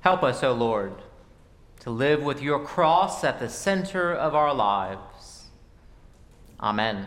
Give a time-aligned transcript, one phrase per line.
[0.00, 0.94] Help us, O Lord,
[1.80, 5.44] to live with your cross at the center of our lives.
[6.58, 7.06] Amen.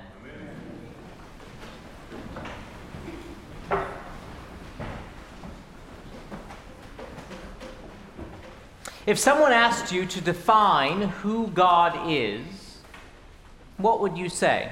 [9.06, 12.78] If someone asked you to define who God is,
[13.78, 14.72] what would you say?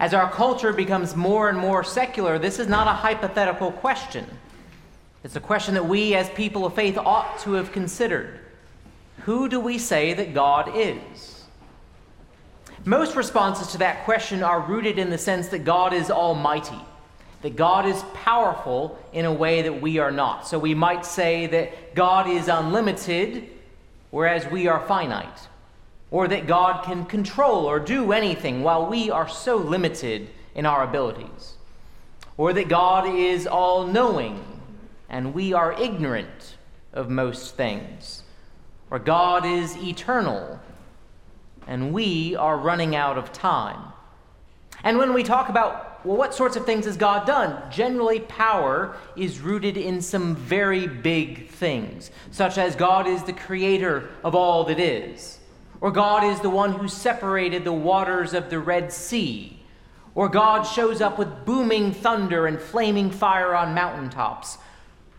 [0.00, 4.26] As our culture becomes more and more secular, this is not a hypothetical question.
[5.24, 8.38] It's a question that we, as people of faith, ought to have considered.
[9.22, 11.44] Who do we say that God is?
[12.84, 16.78] Most responses to that question are rooted in the sense that God is almighty
[17.44, 20.48] that God is powerful in a way that we are not.
[20.48, 23.50] So we might say that God is unlimited,
[24.10, 25.48] whereas we are finite.
[26.10, 30.84] Or that God can control or do anything while we are so limited in our
[30.84, 31.56] abilities.
[32.38, 34.42] Or that God is all knowing
[35.08, 36.56] and we are ignorant
[36.92, 38.22] of most things.
[38.90, 40.60] Or God is eternal
[41.66, 43.92] and we are running out of time.
[44.82, 47.70] And when we talk about well, what sorts of things has God done?
[47.70, 54.10] Generally, power is rooted in some very big things, such as God is the creator
[54.22, 55.38] of all that is,
[55.80, 59.58] or God is the one who separated the waters of the Red Sea,
[60.14, 64.58] or God shows up with booming thunder and flaming fire on mountaintops,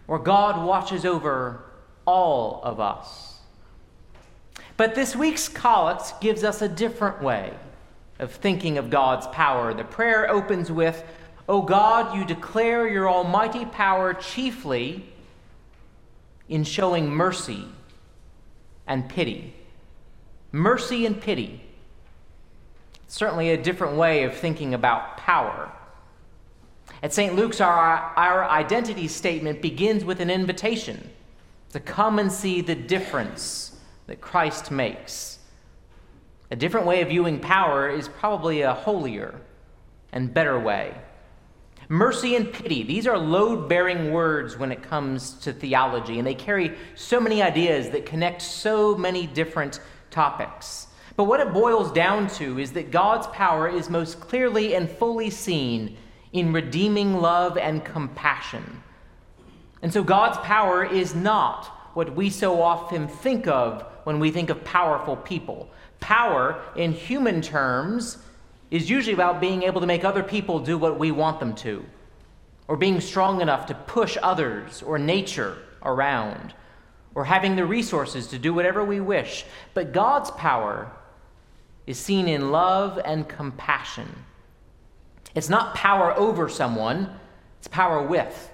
[0.08, 1.64] or God watches over
[2.06, 3.40] all of us.
[4.78, 7.54] But this week's collect gives us a different way
[8.20, 9.74] of thinking of God's power.
[9.74, 11.04] The prayer opens with,
[11.48, 15.06] O God, you declare your almighty power chiefly
[16.50, 17.66] in showing mercy
[18.88, 19.54] and pity.
[20.52, 21.62] Mercy and pity.
[23.08, 25.72] Certainly a different way of thinking about power.
[27.06, 27.36] At St.
[27.36, 31.12] Luke's, our, our identity statement begins with an invitation
[31.72, 35.38] to come and see the difference that Christ makes.
[36.50, 39.40] A different way of viewing power is probably a holier
[40.14, 40.96] and better way.
[41.90, 46.34] Mercy and pity, these are load bearing words when it comes to theology, and they
[46.34, 49.80] carry so many ideas that connect so many different
[50.10, 50.88] topics.
[51.16, 55.30] But what it boils down to is that God's power is most clearly and fully
[55.30, 55.98] seen
[56.36, 58.84] in redeeming love and compassion.
[59.82, 64.50] And so God's power is not what we so often think of when we think
[64.50, 65.70] of powerful people.
[66.02, 68.18] Power, in human terms,
[68.70, 71.86] is usually about being able to make other people do what we want them to,
[72.68, 76.54] or being strong enough to push others or nature around,
[77.14, 79.46] or having the resources to do whatever we wish.
[79.74, 80.92] But God's power
[81.88, 84.26] is seen in love and compassion.
[85.36, 87.20] It's not power over someone,
[87.60, 88.52] it's power with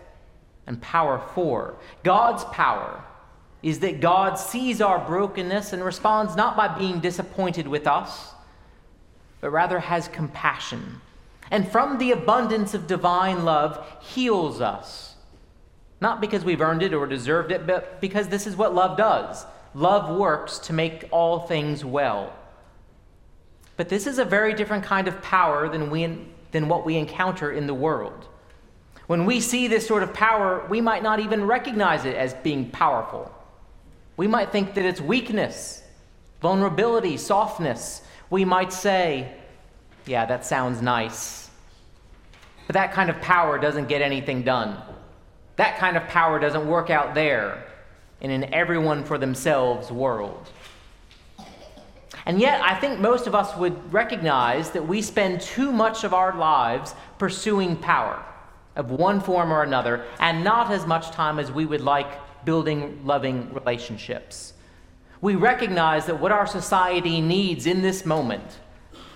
[0.68, 1.76] and power for.
[2.04, 3.04] God's power
[3.62, 8.34] is that God sees our brokenness and responds not by being disappointed with us,
[9.40, 11.00] but rather has compassion.
[11.52, 15.16] And from the abundance of divine love, heals us.
[16.00, 19.46] Not because we've earned it or deserved it, but because this is what love does.
[19.76, 22.34] Love works to make all things well.
[23.78, 26.18] But this is a very different kind of power than, we,
[26.52, 28.28] than what we encounter in the world.
[29.08, 32.70] When we see this sort of power, we might not even recognize it as being
[32.70, 33.32] powerful.
[34.18, 35.84] We might think that it's weakness,
[36.42, 38.02] vulnerability, softness.
[38.30, 39.34] We might say,
[40.06, 41.50] yeah, that sounds nice.
[42.68, 44.78] But that kind of power doesn't get anything done.
[45.58, 47.66] That kind of power doesn't work out there
[48.22, 50.50] in an everyone for themselves world.
[52.26, 56.14] And yet, I think most of us would recognize that we spend too much of
[56.14, 58.24] our lives pursuing power
[58.76, 62.08] of one form or another, and not as much time as we would like
[62.46, 64.54] building loving relationships.
[65.20, 68.60] We recognize that what our society needs in this moment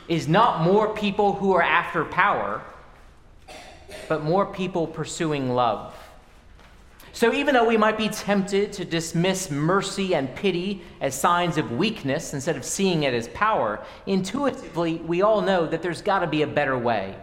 [0.08, 2.62] is not more people who are after power,
[4.08, 5.96] but more people pursuing love.
[7.16, 11.72] So, even though we might be tempted to dismiss mercy and pity as signs of
[11.72, 16.28] weakness instead of seeing it as power, intuitively we all know that there's got to
[16.28, 17.16] be a better way.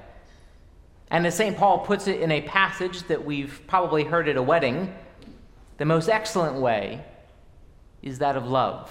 [1.11, 1.59] And as St.
[1.59, 4.95] Paul puts it in a passage that we've probably heard at a wedding,
[5.77, 7.05] the most excellent way
[8.01, 8.91] is that of love.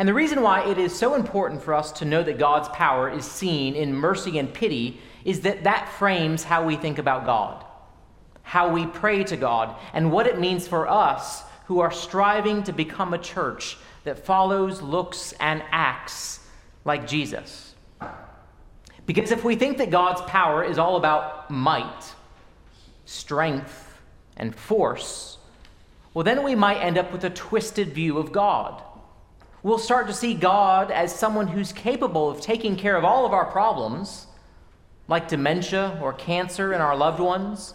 [0.00, 3.08] And the reason why it is so important for us to know that God's power
[3.08, 7.63] is seen in mercy and pity is that that frames how we think about God,
[8.54, 12.72] how we pray to God, and what it means for us who are striving to
[12.72, 16.38] become a church that follows, looks, and acts
[16.84, 17.74] like Jesus.
[19.06, 22.14] Because if we think that God's power is all about might,
[23.06, 23.98] strength,
[24.36, 25.38] and force,
[26.14, 28.80] well, then we might end up with a twisted view of God.
[29.64, 33.32] We'll start to see God as someone who's capable of taking care of all of
[33.32, 34.28] our problems,
[35.08, 37.74] like dementia or cancer in our loved ones,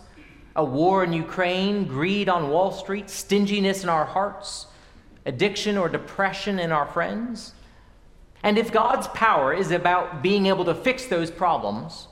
[0.56, 4.68] a war in Ukraine, greed on Wall Street, stinginess in our hearts,
[5.26, 7.54] addiction or depression in our friends.
[8.44, 12.08] And if God's power is about being able to fix those problems,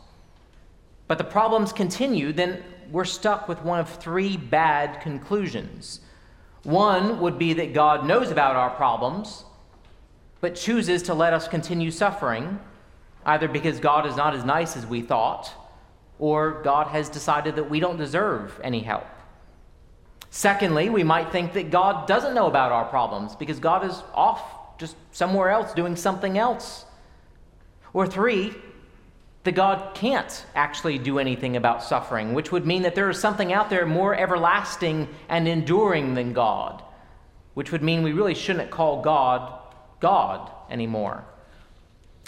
[1.07, 6.01] but the problems continue, then we're stuck with one of three bad conclusions.
[6.63, 9.45] One would be that God knows about our problems,
[10.41, 12.59] but chooses to let us continue suffering,
[13.25, 15.51] either because God is not as nice as we thought,
[16.19, 19.05] or God has decided that we don't deserve any help.
[20.29, 24.77] Secondly, we might think that God doesn't know about our problems because God is off
[24.77, 26.85] just somewhere else doing something else.
[27.93, 28.53] Or three,
[29.43, 33.53] that God can't actually do anything about suffering, which would mean that there is something
[33.53, 36.83] out there more everlasting and enduring than God,
[37.53, 39.53] which would mean we really shouldn't call God
[40.01, 41.23] God anymore.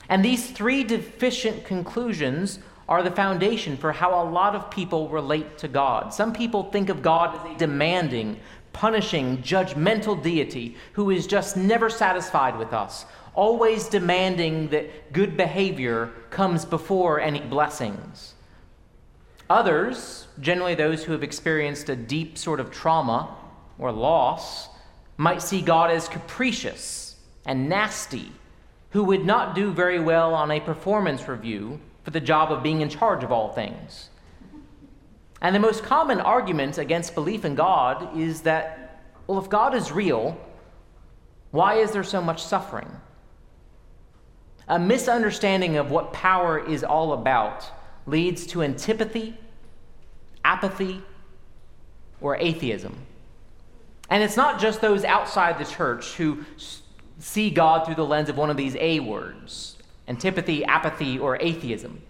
[0.08, 2.60] And these three deficient conclusions
[2.90, 6.12] are the foundation for how a lot of people relate to God.
[6.12, 8.40] Some people think of God as a demanding,
[8.74, 13.06] punishing, judgmental deity who is just never satisfied with us,
[13.36, 18.34] always demanding that good behavior comes before any blessings.
[19.52, 23.36] Others, generally those who have experienced a deep sort of trauma
[23.78, 24.68] or loss,
[25.16, 28.32] might see God as capricious and nasty,
[28.90, 32.82] who would not do very well on a performance review for the job of being
[32.82, 34.10] in charge of all things.
[35.42, 39.92] And the most common argument against belief in God is that, well, if God is
[39.92, 40.36] real,
[41.52, 42.90] why is there so much suffering?
[44.68, 47.64] A misunderstanding of what power is all about
[48.08, 49.38] leads to antipathy,
[50.44, 51.04] apathy,
[52.22, 52.98] or atheism.
[54.10, 56.44] And it's not just those outside the church who
[57.20, 59.76] see God through the lens of one of these A words
[60.10, 62.02] antipathy, apathy, or atheism.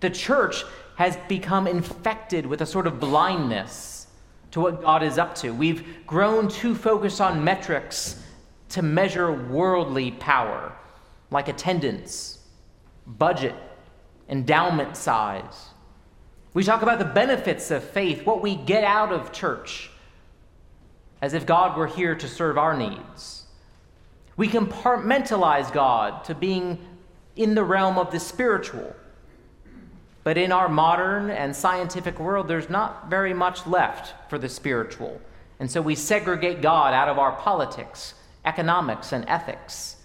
[0.00, 0.64] The church
[0.96, 4.06] has become infected with a sort of blindness
[4.50, 5.52] to what God is up to.
[5.52, 8.20] We've grown too focused on metrics
[8.70, 10.72] to measure worldly power
[11.30, 12.40] like attendance,
[13.06, 13.54] budget,
[14.28, 15.68] endowment size.
[16.54, 19.90] We talk about the benefits of faith, what we get out of church,
[21.22, 23.44] as if God were here to serve our needs.
[24.36, 26.78] We compartmentalize God to being
[27.36, 28.94] in the realm of the spiritual.
[30.24, 35.20] But in our modern and scientific world, there's not very much left for the spiritual.
[35.58, 38.14] And so we segregate God out of our politics,
[38.44, 39.96] economics, and ethics.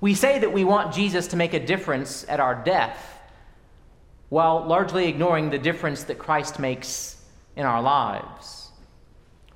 [0.00, 3.20] We say that we want Jesus to make a difference at our death,
[4.30, 7.22] while largely ignoring the difference that Christ makes
[7.54, 8.70] in our lives.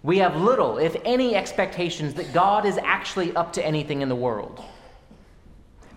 [0.03, 4.15] We have little, if any, expectations that God is actually up to anything in the
[4.15, 4.63] world.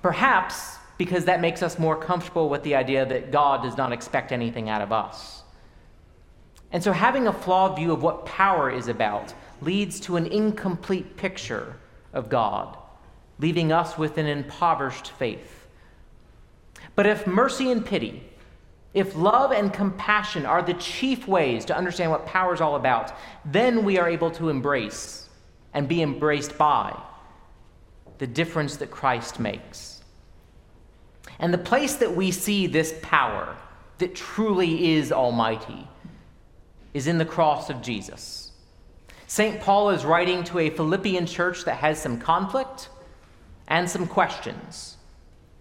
[0.02, 4.32] Perhaps because that makes us more comfortable with the idea that God does not expect
[4.32, 5.44] anything out of us.
[6.72, 11.18] And so, having a flawed view of what power is about leads to an incomplete
[11.18, 11.78] picture
[12.14, 12.78] of God
[13.40, 15.68] leaving us with an impoverished faith.
[16.96, 18.24] But if mercy and pity,
[18.94, 23.14] if love and compassion are the chief ways to understand what power is all about,
[23.46, 25.30] then we are able to embrace
[25.74, 26.98] and be embraced by
[28.20, 30.02] the difference that Christ makes.
[31.40, 33.56] And the place that we see this power
[33.98, 35.88] that truly is almighty
[36.94, 38.52] is in the cross of Jesus.
[39.28, 39.62] St.
[39.62, 42.90] Paul is writing to a Philippian church that has some conflict
[43.68, 44.98] and some questions.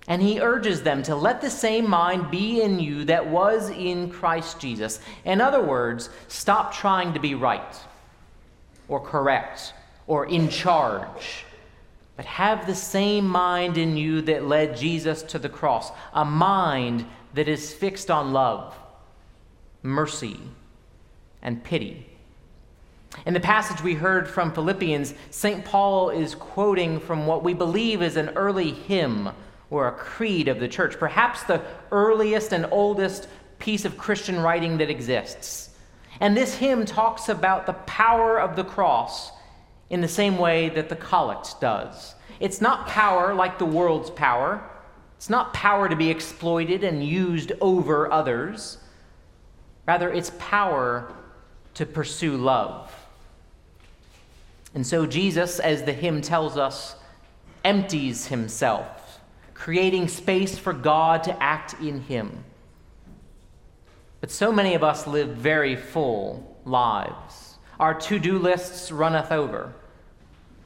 [0.09, 4.11] And he urges them to let the same mind be in you that was in
[4.11, 5.00] Christ Jesus.
[5.27, 7.77] In other words, stop trying to be right
[8.88, 9.75] or correct
[10.07, 11.45] or in charge,
[12.19, 17.07] but have the same mind in you that led Jesus to the cross a mind
[17.35, 18.77] that is fixed on love,
[19.85, 20.37] mercy,
[21.43, 22.05] and pity.
[23.25, 25.65] In the passage we heard from Philippians, St.
[25.65, 29.31] Paul is quoting from what we believe is an early hymn
[29.71, 33.29] or a creed of the church, perhaps the earliest and oldest
[33.61, 35.71] piece of Christian writing that exists.
[36.19, 39.31] And this hymn talks about the power of the cross
[39.90, 42.14] in the same way that the collect does.
[42.40, 44.62] It's not power like the world's power,
[45.16, 48.78] it's not power to be exploited and used over others.
[49.87, 51.12] Rather, it's power
[51.75, 52.95] to pursue love.
[54.75, 56.95] And so Jesus, as the hymn tells us,
[57.64, 59.21] empties himself,
[59.54, 62.45] creating space for God to act in him.
[64.21, 67.48] But so many of us live very full lives.
[67.78, 69.73] Our to do lists runneth over.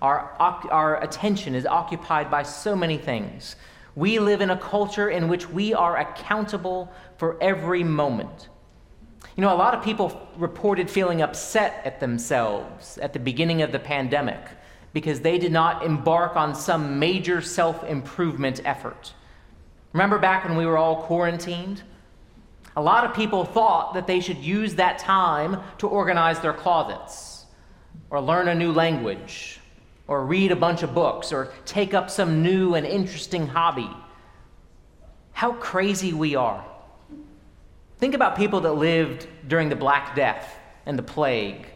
[0.01, 3.57] Our, our attention is occupied by so many things.
[3.95, 8.49] We live in a culture in which we are accountable for every moment.
[9.37, 13.73] You know, a lot of people reported feeling upset at themselves at the beginning of
[13.73, 14.41] the pandemic
[14.93, 19.13] because they did not embark on some major self improvement effort.
[19.93, 21.83] Remember back when we were all quarantined?
[22.77, 27.45] A lot of people thought that they should use that time to organize their closets,
[28.09, 29.61] or learn a new language,
[30.09, 33.91] or read a bunch of books, or take up some new and interesting hobby.
[35.33, 36.65] How crazy we are.
[37.99, 41.67] Think about people that lived during the Black Death and the plague.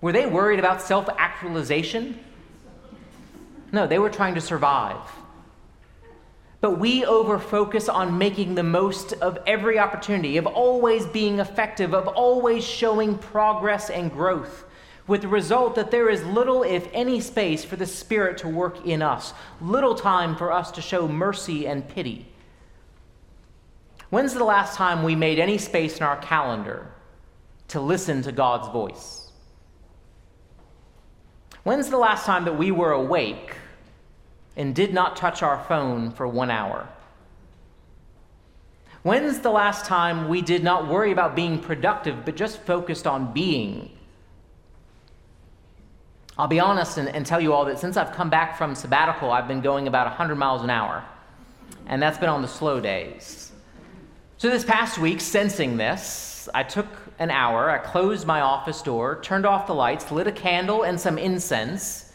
[0.00, 2.18] Were they worried about self actualization?
[3.72, 5.00] No, they were trying to survive.
[6.64, 12.08] But we overfocus on making the most of every opportunity, of always being effective, of
[12.08, 14.64] always showing progress and growth,
[15.06, 18.86] with the result that there is little, if any, space for the Spirit to work
[18.86, 22.24] in us, little time for us to show mercy and pity.
[24.08, 26.90] When's the last time we made any space in our calendar
[27.68, 29.30] to listen to God's voice?
[31.62, 33.54] When's the last time that we were awake
[34.56, 36.88] and did not touch our phone for one hour?
[39.02, 43.34] When's the last time we did not worry about being productive, but just focused on
[43.34, 43.90] being?
[46.38, 49.30] I'll be honest and, and, tell you all that since I've come back from sabbatical,
[49.30, 51.04] I've been going about 100 miles an hour.
[51.86, 53.52] And that's been on the slow days.
[54.38, 56.86] So this past week, sensing this, I took
[57.18, 60.98] an hour, I closed my office door, turned off the lights, lit a candle and
[60.98, 62.12] some incense,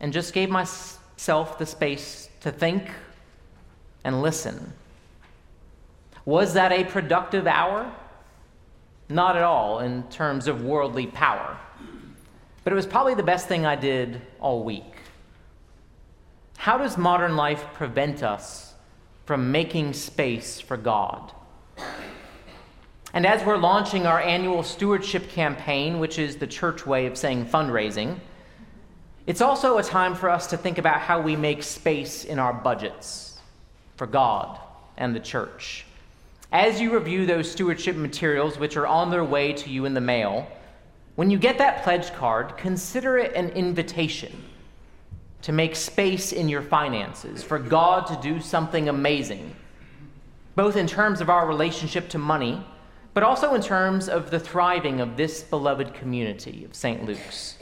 [0.00, 2.90] and just gave myself self the space to think
[4.04, 4.72] and listen.
[6.24, 7.92] Was that a productive hour?
[9.08, 11.56] Not at all in terms of worldly power.
[12.64, 14.82] But it was probably the best thing I did all week.
[16.56, 18.74] How does modern life prevent us
[19.24, 21.32] from making space for God?
[23.12, 27.46] And as we're launching our annual stewardship campaign, which is the church way of saying
[27.46, 28.18] fundraising,
[29.26, 32.52] it's also a time for us to think about how we make space in our
[32.52, 33.38] budgets
[33.96, 34.58] for God
[34.96, 35.84] and the church.
[36.52, 40.00] As you review those stewardship materials, which are on their way to you in the
[40.00, 40.46] mail,
[41.16, 44.44] when you get that pledge card, consider it an invitation
[45.42, 49.54] to make space in your finances for God to do something amazing,
[50.54, 52.64] both in terms of our relationship to money,
[53.12, 57.04] but also in terms of the thriving of this beloved community of St.
[57.04, 57.56] Luke's.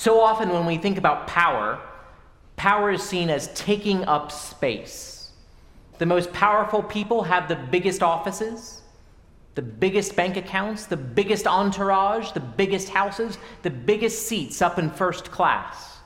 [0.00, 1.78] So often, when we think about power,
[2.56, 5.32] power is seen as taking up space.
[5.98, 8.80] The most powerful people have the biggest offices,
[9.56, 14.88] the biggest bank accounts, the biggest entourage, the biggest houses, the biggest seats up in
[14.88, 15.98] first class.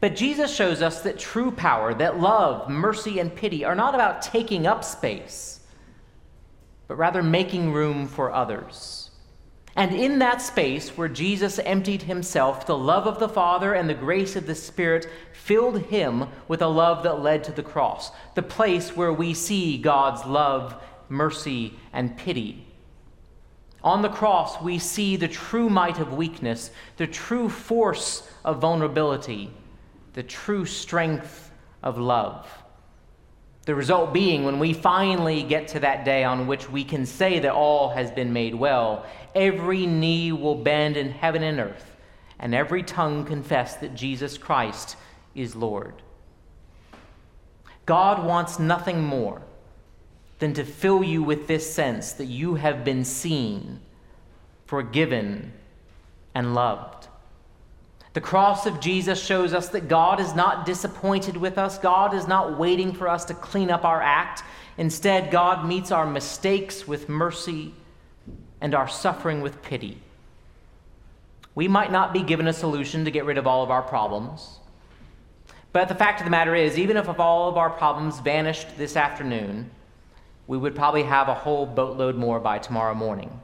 [0.00, 4.20] But Jesus shows us that true power, that love, mercy, and pity are not about
[4.20, 5.60] taking up space,
[6.86, 9.07] but rather making room for others.
[9.78, 13.94] And in that space where Jesus emptied himself, the love of the Father and the
[13.94, 18.42] grace of the Spirit filled him with a love that led to the cross, the
[18.42, 20.74] place where we see God's love,
[21.08, 22.66] mercy, and pity.
[23.84, 29.48] On the cross, we see the true might of weakness, the true force of vulnerability,
[30.14, 31.52] the true strength
[31.84, 32.48] of love.
[33.68, 37.38] The result being, when we finally get to that day on which we can say
[37.40, 41.94] that all has been made well, every knee will bend in heaven and earth,
[42.38, 44.96] and every tongue confess that Jesus Christ
[45.34, 46.00] is Lord.
[47.84, 49.42] God wants nothing more
[50.38, 53.80] than to fill you with this sense that you have been seen,
[54.64, 55.52] forgiven,
[56.34, 57.07] and loved.
[58.14, 61.78] The cross of Jesus shows us that God is not disappointed with us.
[61.78, 64.42] God is not waiting for us to clean up our act.
[64.78, 67.74] Instead, God meets our mistakes with mercy
[68.60, 70.00] and our suffering with pity.
[71.54, 74.58] We might not be given a solution to get rid of all of our problems.
[75.72, 78.96] But the fact of the matter is, even if all of our problems vanished this
[78.96, 79.70] afternoon,
[80.46, 83.40] we would probably have a whole boatload more by tomorrow morning.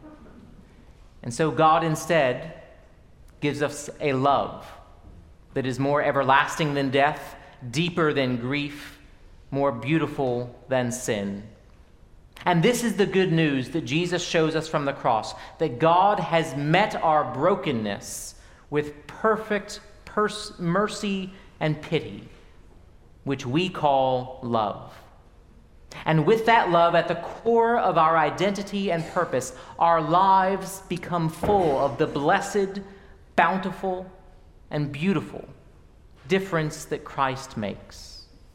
[1.23, 2.64] And so God instead
[3.45, 4.67] gives us a love
[5.53, 7.37] that is more everlasting than death,
[7.71, 8.99] deeper than grief,
[9.51, 11.43] more beautiful than sin.
[12.47, 16.21] And this is the good news that Jesus shows us from the cross that God
[16.21, 18.37] has met our brokenness
[18.71, 22.27] with perfect pers- mercy and pity,
[23.25, 24.95] which we call love.
[26.07, 31.29] And with that love at the core of our identity and purpose, our lives become
[31.29, 32.81] full of the blessed,
[33.37, 34.11] bountiful,
[34.71, 35.49] and beautiful
[36.29, 38.14] difference that Christ makes.